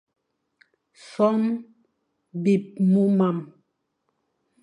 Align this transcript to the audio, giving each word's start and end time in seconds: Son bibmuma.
Son 1.13 1.39
bibmuma. 2.43 3.29